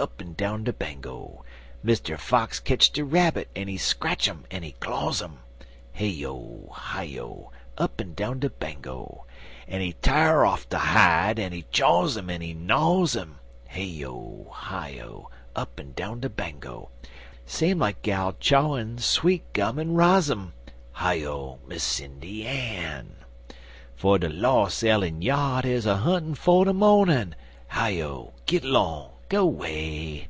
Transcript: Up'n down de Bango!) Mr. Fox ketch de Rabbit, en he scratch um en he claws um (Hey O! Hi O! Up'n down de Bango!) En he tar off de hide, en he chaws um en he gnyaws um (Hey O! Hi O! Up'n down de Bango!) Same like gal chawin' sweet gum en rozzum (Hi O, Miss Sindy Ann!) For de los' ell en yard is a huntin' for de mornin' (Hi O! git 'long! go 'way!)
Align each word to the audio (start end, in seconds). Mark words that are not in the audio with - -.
Up'n 0.00 0.34
down 0.34 0.62
de 0.62 0.72
Bango!) 0.72 1.44
Mr. 1.84 2.16
Fox 2.16 2.60
ketch 2.60 2.90
de 2.92 3.04
Rabbit, 3.04 3.48
en 3.56 3.66
he 3.66 3.76
scratch 3.76 4.28
um 4.28 4.44
en 4.48 4.62
he 4.62 4.70
claws 4.78 5.20
um 5.20 5.40
(Hey 5.92 6.24
O! 6.24 6.68
Hi 6.72 7.18
O! 7.18 7.50
Up'n 7.76 8.14
down 8.14 8.38
de 8.38 8.48
Bango!) 8.48 9.26
En 9.66 9.80
he 9.80 9.94
tar 9.94 10.46
off 10.46 10.68
de 10.68 10.78
hide, 10.78 11.40
en 11.40 11.50
he 11.50 11.62
chaws 11.72 12.16
um 12.16 12.30
en 12.30 12.40
he 12.40 12.54
gnyaws 12.54 13.20
um 13.20 13.40
(Hey 13.66 14.04
O! 14.04 14.46
Hi 14.52 15.00
O! 15.00 15.30
Up'n 15.56 15.94
down 15.96 16.20
de 16.20 16.28
Bango!) 16.28 16.90
Same 17.44 17.80
like 17.80 18.00
gal 18.02 18.34
chawin' 18.38 18.98
sweet 18.98 19.52
gum 19.52 19.80
en 19.80 19.94
rozzum 19.94 20.52
(Hi 20.92 21.24
O, 21.24 21.58
Miss 21.66 21.82
Sindy 21.82 22.46
Ann!) 22.46 23.16
For 23.96 24.16
de 24.20 24.28
los' 24.28 24.84
ell 24.84 25.02
en 25.02 25.22
yard 25.22 25.64
is 25.64 25.86
a 25.86 25.96
huntin' 25.96 26.36
for 26.36 26.64
de 26.64 26.72
mornin' 26.72 27.34
(Hi 27.70 28.00
O! 28.00 28.34
git 28.46 28.62
'long! 28.62 29.12
go 29.28 29.44
'way!) 29.44 30.26